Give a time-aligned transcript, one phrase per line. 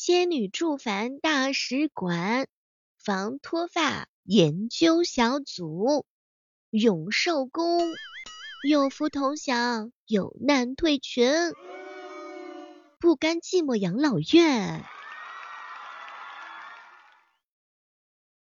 [0.00, 2.46] 仙女住凡大使馆，
[2.98, 6.06] 防脱发研究小组，
[6.70, 7.80] 永寿宫，
[8.62, 11.32] 有福同享，有难退群，
[13.00, 14.84] 不甘寂寞养老院，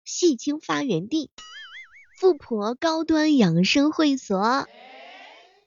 [0.06, 1.30] 戏精发源地，
[2.18, 4.66] 富婆高端养生会所。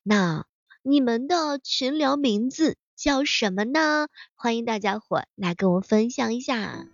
[0.02, 0.46] 那
[0.80, 2.78] 你们的群聊名字？
[2.96, 4.08] 叫什么呢？
[4.34, 6.86] 欢迎大家伙来跟我分享一下。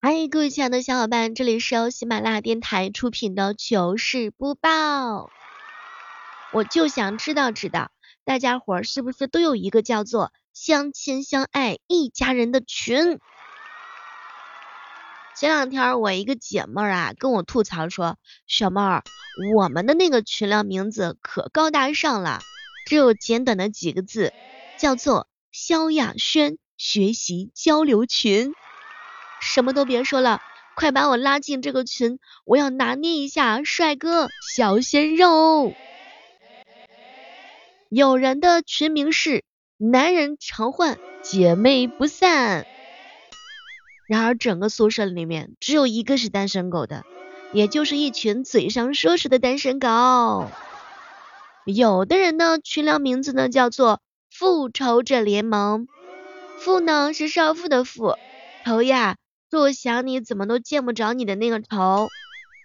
[0.00, 5.30] 嗨，各位亲爱的小伙伴，这里是由喜马拉雅电台出品的糗事播报。
[6.52, 7.90] 我就想知道知道，
[8.24, 13.20] 大家伙是不是都有一个叫做相亲相爱一家人的群？
[15.38, 19.04] 前两天我一个姐妹啊跟我吐槽说，小妹儿，
[19.54, 22.40] 我们的那个群聊名字可高大上了，
[22.86, 24.32] 只有简短的几个字，
[24.78, 28.54] 叫做萧亚轩学习交流群。
[29.42, 30.40] 什么都别说了，
[30.74, 35.74] 快把我拉进这个群，我要拿捏一下帅哥小鲜肉。
[37.90, 39.44] 有人的群名是
[39.76, 42.66] 男人常换，姐妹不散。
[44.06, 47.04] 然而，整个宿舍里面只有一个是单身狗的，
[47.52, 50.48] 也就是一群嘴上说说的单身狗。
[51.64, 55.88] 有的人呢，群聊名字呢叫做复仇者联盟，
[56.60, 58.14] 复呢是少妇的复，
[58.64, 59.16] 仇呀，
[59.50, 62.08] 我想你怎么都见不着你的那个仇。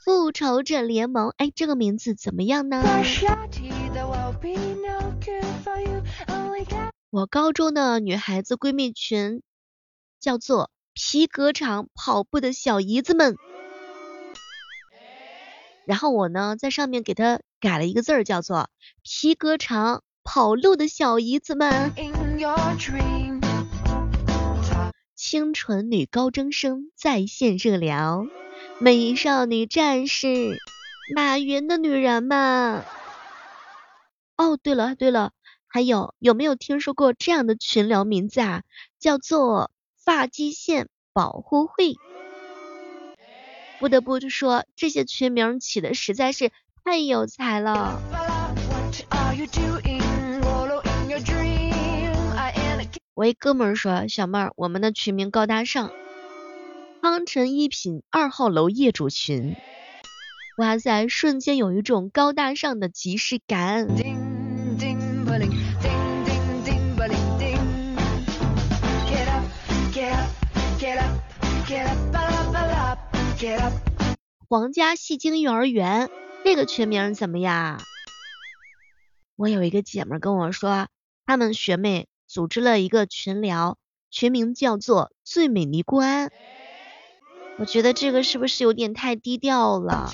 [0.05, 2.83] 复仇者联盟，哎，这个名字怎么样呢？
[7.09, 9.42] 我高中的女孩子闺蜜群
[10.20, 10.70] 叫做。
[10.94, 13.38] 皮革厂跑步的小姨子们，
[15.86, 18.70] 然后我呢在上面给他改了一个字儿，叫做
[19.02, 21.94] 皮革厂跑路的小姨子们。
[25.16, 28.27] 清纯女高中生在线热聊，
[28.80, 30.58] 美少女战士，
[31.15, 32.83] 马云的女人们。
[34.36, 35.32] 哦，对了对了，
[35.67, 38.64] 还有有没有听说过这样的群聊名字啊？
[38.99, 39.71] 叫做。
[40.04, 41.98] 发际线保护会，
[43.80, 46.52] 不得不说，这些群名起的实在是
[46.86, 48.02] 太有才了。
[53.14, 55.92] 我一哥们儿说，小妹儿，我们的群名高大上，
[57.02, 59.58] 康臣一品二号楼业主群，
[60.58, 63.88] 哇塞，瞬间有一种高大上的即视感。
[74.47, 76.11] 皇家戏精幼儿园
[76.43, 77.81] 这个群名怎么样？
[79.35, 80.89] 我有一个姐妹跟我说，
[81.25, 83.79] 她们学妹组织了一个群聊，
[84.11, 86.31] 群名叫做最美尼姑庵。
[87.57, 90.11] 我觉得这个是不是有点太低调了？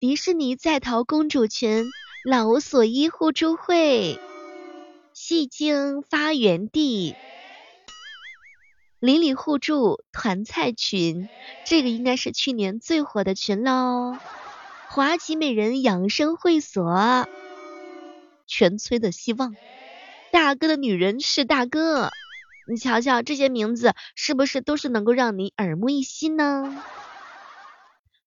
[0.00, 1.84] 迪士尼在逃公主群。
[2.24, 4.18] 老无所依互助会，
[5.26, 7.16] 戏精发源地，
[9.00, 11.30] 邻里互助团菜群，
[11.64, 14.18] 这个应该是去年最火的群喽。
[14.90, 17.26] 华旗美人养生会所，
[18.46, 19.56] 全村的希望，
[20.30, 22.10] 大哥的女人是大哥，
[22.68, 26.84] 你瞧瞧这些名字是不是都是能够让你耳目一新呢？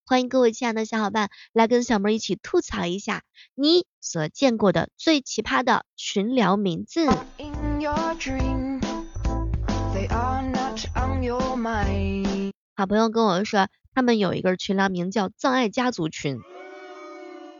[0.09, 3.23] 欢迎各位亲爱的小伙伴来跟小妹一起吐槽一下
[3.55, 7.07] 你所见过的最奇葩的群聊名字。
[12.73, 16.39] 好朋友跟我说，他们有一个群聊名叫“葬爱家族群”。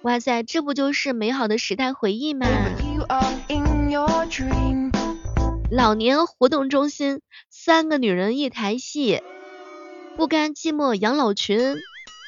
[0.04, 2.48] 哇塞，这不就是美好的时代回忆吗？
[5.70, 7.20] 老年活动中心，
[7.50, 9.22] 三个女人一台戏，
[10.16, 11.76] 不甘寂寞养老群。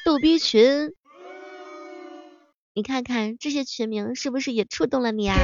[0.04, 0.92] 逗逼群，
[2.74, 5.36] 你看看这些群名是不是也触动了你啊？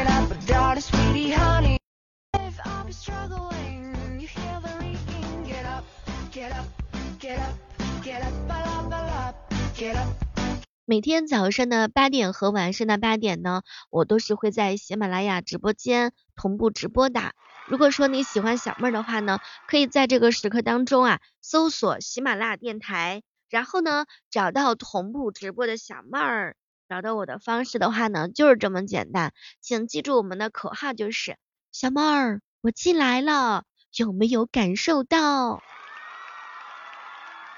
[10.85, 17.32] 每天早上的八点和晚上的八点呢，我都是会在喜马拉雅直播间同步直播的。
[17.69, 23.23] 如果说你喜欢小妹儿的话呢，可以在这个时刻当中啊，搜索喜马拉雅电台。
[23.49, 26.57] 然后呢，找到同步直播的小妹儿，
[26.89, 31.37] 找到我的方式的话呢，就是这么简单，请记住我们的口号就是
[31.73, 33.65] 小妹儿，我进来了，
[33.95, 35.63] 有没有感受到？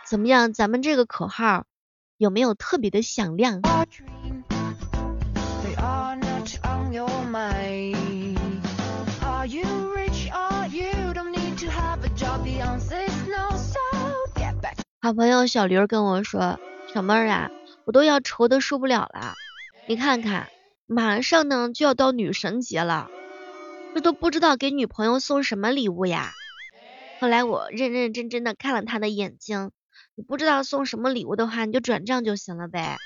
[0.06, 0.52] 怎么样？
[0.52, 1.66] 咱们这个口号
[2.16, 3.60] 有没有特别的响亮？
[15.08, 16.60] 好朋友小驴跟我说
[16.92, 17.50] ：“小妹儿啊，
[17.86, 19.32] 我都要愁的受不了了。
[19.86, 20.50] 你看看，
[20.86, 23.08] 马上呢就要到女神节了，
[23.94, 26.32] 这都不知道给女朋友送什么礼物呀。”
[27.20, 29.70] 后来我认认真真的看了他的眼睛，
[30.14, 32.98] 你不知道送什么礼物的话，你就转账就行了呗，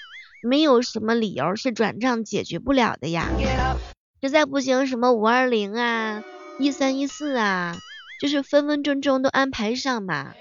[0.42, 3.28] 没有什么理由是转账解决不了的呀。
[4.20, 6.24] 实在不行，什么五二零啊，
[6.58, 7.76] 一三一四啊，
[8.20, 10.34] 就是分分钟钟都安排上嘛。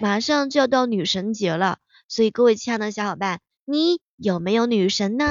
[0.00, 1.76] 马上就要到女神节了，
[2.08, 5.26] 所以各位亲爱的小伙伴，你有没有女神呢？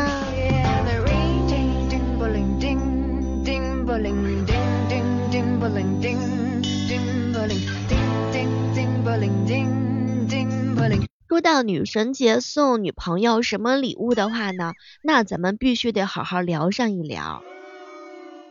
[11.28, 17.44] 说到女神节送女朋友什么礼物的话呢，那咱们必须得好好聊上一聊。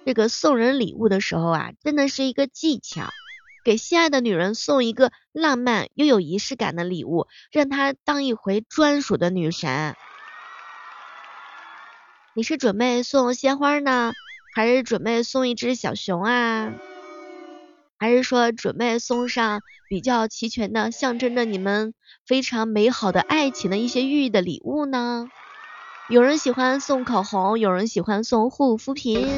[0.05, 3.09] 这个送人礼物的时候啊，真的是一个技巧。
[3.69, 9.95] 给心爱的女人送一个浪漫又有仪式感的礼物，让她当一回专属的女神。
[12.33, 14.15] 你是准备送鲜花呢，
[14.55, 16.73] 还是准备送一只小熊啊？
[17.99, 19.61] 还是说准备送上
[19.91, 21.93] 比较齐全的，象征着你们
[22.27, 25.29] 非常美好的爱情的一些寓意的礼物呢？
[26.09, 29.29] 有人喜欢送口红，有人喜欢送护肤品。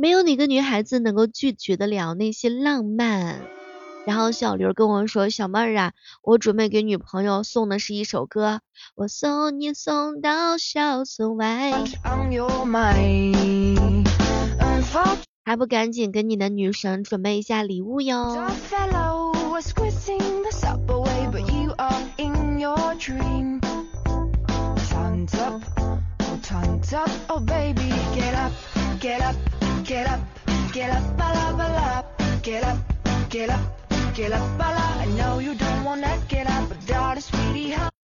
[0.00, 3.40] 没有哪个女孩子能够拒绝得了那些浪漫。
[4.06, 5.92] 然后小刘跟我说：“小妹儿啊，
[6.22, 8.60] 我准备给女朋友送的是一首歌，
[8.94, 11.72] 我送你送到小村外，
[15.44, 18.36] 还不赶紧给你的女神准备一下礼物哟。”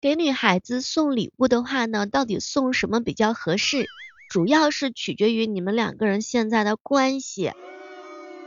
[0.01, 3.85] 给女孩子送礼物的话呢，到底送什么比较合适？
[4.29, 7.53] 主要是取决于你们两个人现在的关系。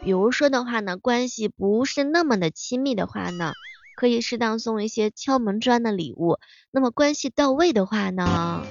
[0.03, 3.55] 比如说的话呢，关系不是那么的亲密的话呢，
[3.97, 6.39] 可以适当送一些敲门砖的礼物。
[6.71, 8.67] 那么关系到位的话呢，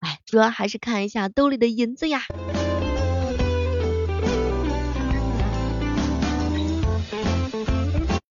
[0.00, 2.22] 哎，主要还是看一下兜里的银子呀。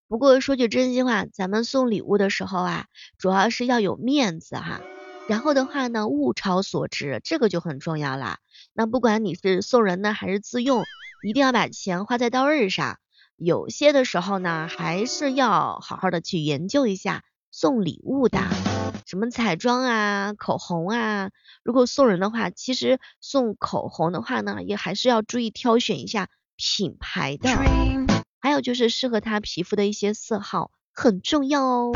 [0.09, 2.86] 不过说句真心话，咱们送礼物的时候啊，
[3.18, 4.80] 主要是要有面子哈。
[5.27, 8.39] 然后的话呢，物超所值，这个就很重要啦。
[8.71, 10.86] 那不管你是送人呢，还是自用，
[11.24, 13.00] 一定要把钱花在刀刃上。
[13.36, 18.39] 有些的时候呢，还是要好好的去研究一下送礼物的，
[19.06, 21.31] 什么彩妆啊、口红啊。
[21.63, 28.06] 如果送人的话，其实送口红的话呢，也还是要注意挑选一下品牌的。
[28.39, 31.94] 还有就是适合他皮肤的一些色号很重要哦。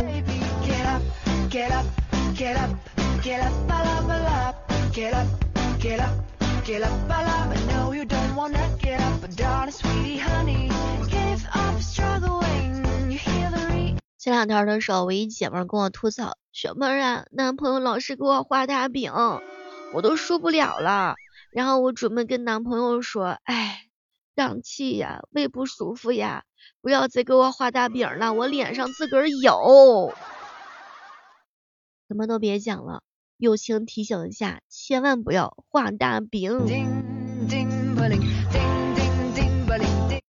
[14.18, 19.12] 前两天的时候，我一姐妹跟我吐槽，小妹啊，男朋友老是给我画大饼，
[19.94, 21.16] 我都受不了了。
[21.52, 23.91] 然后我准备跟男朋友说，哎。
[24.36, 26.44] 胀气呀，胃不舒服呀，
[26.82, 30.14] 不要再给我画大饼了，我脸上自个儿有。
[32.08, 33.04] 什么都别讲了，
[33.38, 36.66] 友情提醒一下，千万不要画大饼。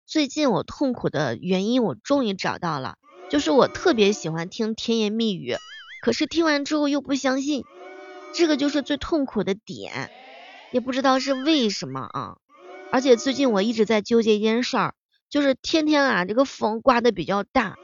[0.07, 2.97] 最近我痛苦的原因我终于找到了，
[3.29, 5.57] 就是我特别喜欢听甜言蜜语，
[6.03, 7.65] 可是听完之后又不相信，
[8.33, 10.11] 这个就是最痛苦的点，
[10.73, 12.39] 也不知道是为什么啊。
[12.91, 14.95] 而且最近我一直在纠结一件事儿，
[15.29, 17.77] 就是天天啊这个风刮的比较大，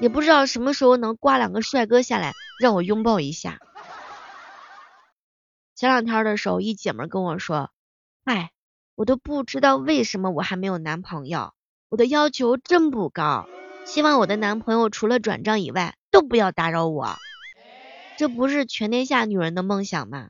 [0.00, 3.58] 也不知道什么时候能刮两个帅哥下来让我拥抱一下。
[5.74, 7.70] 前两天的时候，一姐们跟我说，
[8.24, 8.50] 哎，
[8.94, 11.52] 我都不知道为什么我还没有男朋友，
[11.88, 13.48] 我的要求真不高，
[13.84, 17.16] 希望我的男朋友除了转账以外都不要打扰我，
[18.16, 20.28] 这不是全天下女人的梦想吗？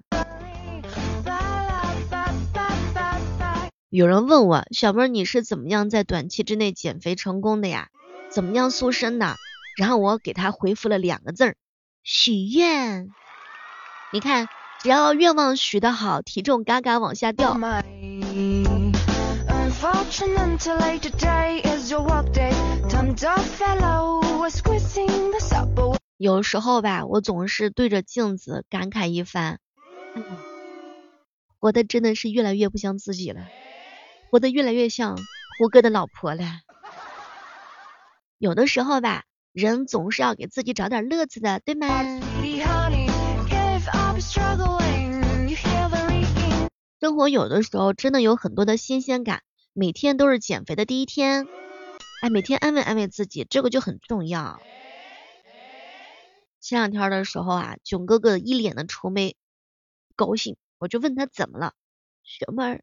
[3.96, 7.88] 有人问我，小妹你是怎么样在短期之内减肥成功的呀？
[8.30, 9.36] 怎么样塑身的？
[9.78, 11.56] 然后我给他回复了两个字儿：
[12.02, 13.08] 许愿。
[14.12, 14.48] 你看，
[14.82, 17.58] 只要愿望许的好，体重嘎嘎往下掉。
[26.18, 29.58] 有时候吧，我总是对着镜子感慨一番，
[31.58, 33.40] 活的真的是越来越不像自己了，
[34.30, 35.16] 活得越来越像
[35.58, 36.44] 胡歌的老婆了。
[38.38, 41.88] 有的时候吧，人总是要给自己找点乐子的，对吗？
[47.00, 49.42] 生活有的时候真的有很多的新鲜感，
[49.72, 51.46] 每天都是减肥的第一天，
[52.20, 54.60] 哎，每天安慰安慰自己，这个就很重要。
[56.60, 59.36] 前两天的时候啊，囧哥哥一脸的愁眉，
[60.16, 61.74] 高兴，我就问他怎么了，
[62.24, 62.82] 雪妹儿，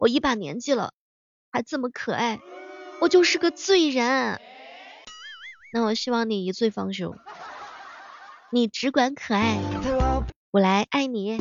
[0.00, 0.94] 我一把年纪了，
[1.52, 2.40] 还这么可爱，
[3.02, 4.40] 我就是个罪人。
[5.74, 7.14] 那我希望你一醉方休，
[8.50, 9.58] 你只管可爱，
[10.52, 11.38] 我来爱你。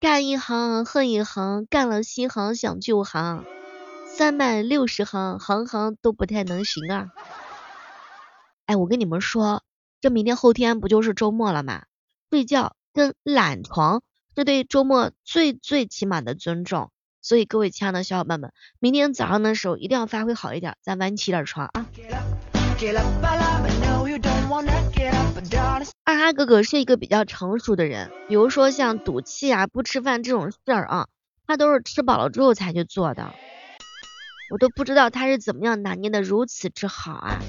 [0.00, 3.44] 干一行恨一行，干了新行想旧行，
[4.04, 7.06] 三百六十行，行行都不太能行啊！
[8.66, 9.62] 哎，我跟你们说，
[10.00, 11.84] 这明天后天不就是周末了吗？
[12.30, 14.02] 睡觉跟懒床
[14.34, 16.90] 是对周末最最起码的尊重，
[17.20, 21.86] 所以各位亲爱的小伙伴们，明天早上的时候一定要发挥好一点，咱晚起点床啊！
[26.04, 31.08] 二哈哥哥是一个比较成熟的人，比如说像赌气啊、不吃饭这种事儿啊，
[31.46, 33.30] 他都是吃饱了之后才去做的。
[34.54, 37.40] 我都不知道他是怎么样拿捏的如此之好啊！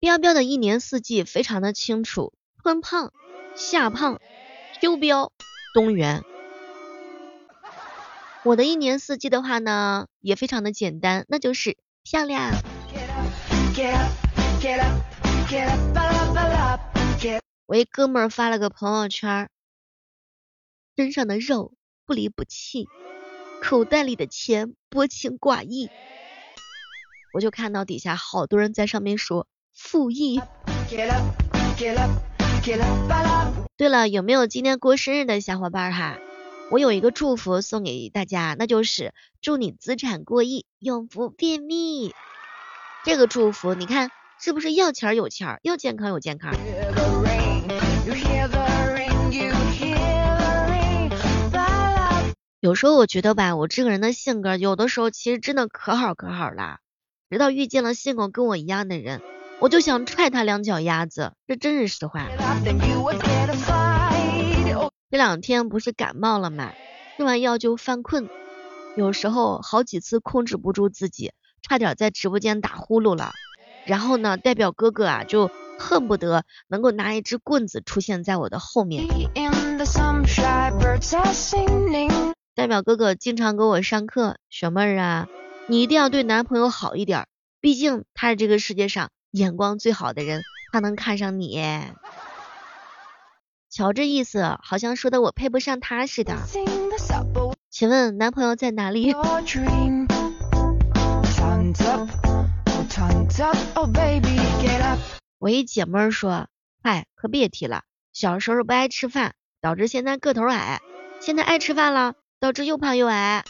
[0.00, 2.32] 彪彪的一年四季非常的清楚，
[2.62, 3.12] 春胖、
[3.54, 4.18] 夏胖、
[4.80, 5.28] 秋膘、
[5.74, 6.22] 冬圆。
[8.44, 12.52] 我的一年四季的话呢，也非常的简单，那就是漂亮。
[17.66, 19.48] 我一哥们儿发了个朋友圈，
[20.96, 22.88] 身上的肉不离不弃，
[23.62, 25.88] 口袋里的钱薄情寡义。
[27.32, 30.40] 我就看到底下好多人在上面说复议。
[33.76, 36.18] 对了，有没有今天过生日的小伙伴哈？
[36.70, 42.14] 我有一个祝福送给大家，那就是祝你资产过亿，永不便秘。
[43.04, 46.52] 这个祝福你看是不是要钱有钱，要健康有健康？
[52.62, 56.78] 有时候我觉得吧，我这个人的性格有的时候其实真的可好可好了，
[57.28, 59.20] 直到遇见了性格跟我一样的人，
[59.58, 62.28] 我就想踹他两脚丫子，这真是实话。
[65.10, 66.70] 这两天不是感冒了吗？
[67.16, 68.28] 吃完药就犯困，
[68.96, 73.32] 有时候好几次控制不住自己，差点在直播间打呼噜了。
[73.86, 75.50] 然后呢，代表哥哥啊就
[75.80, 79.04] 恨不得能够拿一支棍子出现在我的后面。
[82.54, 85.26] 代表哥哥经常给我上课，小妹儿啊，
[85.68, 87.26] 你一定要对男朋友好一点，
[87.62, 91.58] 毕竟他是这个世界上眼光最好的人，他能看上你。
[93.70, 96.36] 瞧这意思，好像说的我配不上他似的。
[97.70, 99.14] 请问男朋友在哪里？
[105.38, 106.48] 我一姐妹说，
[106.82, 109.32] 嗨，可别提了，小时候不爱吃饭，
[109.62, 110.82] 导致现在个头矮，
[111.20, 112.12] 现在爱吃饭了，
[112.42, 113.44] 导致又胖又矮。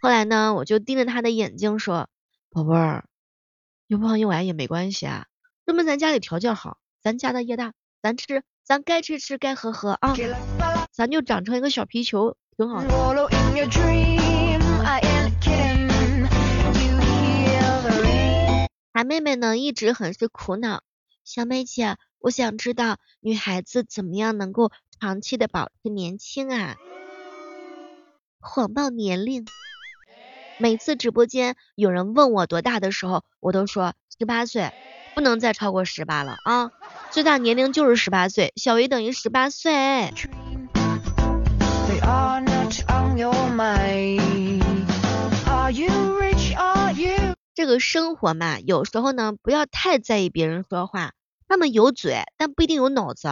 [0.00, 2.08] 后来呢，我就盯着他的眼睛说，
[2.52, 3.04] 宝贝儿，
[3.88, 5.26] 又胖又矮也没关系啊，
[5.66, 8.44] 说明咱家里条件好，咱家大业大，咱吃。
[8.64, 10.14] 咱该吃吃，该喝喝啊，
[10.92, 12.78] 咱就长成一个小皮球，挺好。
[18.94, 20.84] 韩妹妹呢，一直很是苦恼。
[21.24, 26.76] 小妹姐，我想知道女孩子怎么样能够长期的保持年轻啊？
[28.42, 29.46] 谎报年龄。
[30.58, 34.72] 每次直播间有人问我多大的时候，我都说十八岁，
[35.14, 36.72] 不能再超过十八了啊。
[37.12, 40.12] 最大年龄就是十八岁，小于等于十八岁。
[47.54, 51.12] 这个生活嘛，有时候呢，不要太在意别人说话，
[51.46, 53.28] 他们有嘴，但不一定有脑子。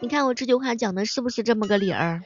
[0.00, 2.22] 你看我这句话讲的是不是这么个理儿？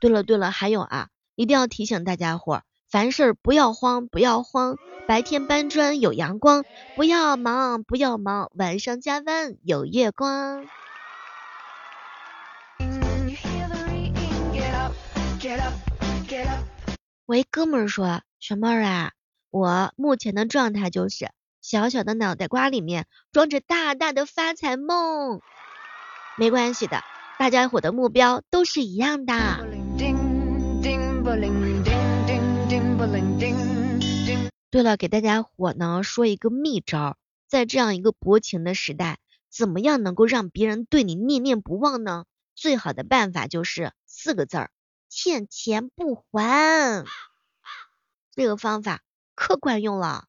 [0.00, 2.62] 对了对了，还有啊，一定要提醒大家伙。
[2.88, 4.76] 凡事不要慌，不要慌，
[5.08, 10.64] 白天搬砖有阳光，不要忙，不要忙，晚上加班有月光。
[17.26, 19.12] 喂，哥们儿说，雪妹儿啊，
[19.50, 25.40] 我目前的状态就是小小的脑袋瓜里面装着大大的发财梦。
[26.38, 27.02] 没关系的，
[27.36, 29.34] 大家伙的目标都是一样的。
[34.76, 37.16] 对了，给大家伙呢说一个秘招，
[37.48, 39.16] 在这样一个薄情的时代，
[39.48, 42.26] 怎么样能够让别人对你念念不忘呢？
[42.54, 44.70] 最好的办法就是四个字儿：
[45.08, 47.06] 欠钱不还。
[48.34, 49.00] 这个方法
[49.34, 50.26] 可管用了。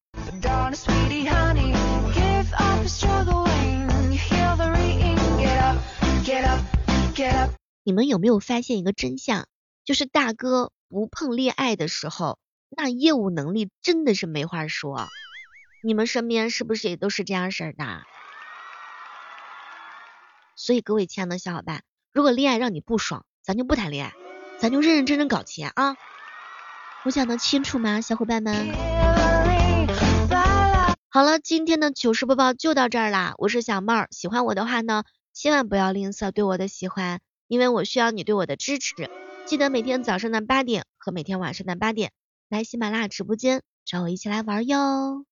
[7.82, 9.46] 你们有没有发现一个真相？
[9.84, 12.38] 就是大哥不碰恋爱的时候。
[12.70, 15.08] 那业务能力真的是没话说，
[15.82, 18.02] 你们身边是不是也都是这样式的？
[20.54, 21.82] 所以各位亲爱的小伙伴，
[22.12, 24.14] 如果恋爱让你不爽，咱就不谈恋爱，
[24.58, 25.96] 咱就认认真真搞钱啊！
[27.04, 28.68] 我讲的清楚吗，小伙伴们？
[31.08, 39.08] 好了，今天的糗事播报就到这儿啦，我是小妹儿，喜欢我的话呢，千万不要吝啬对我的喜欢，因为我需要你对我的支持。
[39.46, 42.12] 记得每天早上的八点和每天晚上的八点。
[42.48, 45.24] 来喜马拉雅直播间找我一起来玩哟。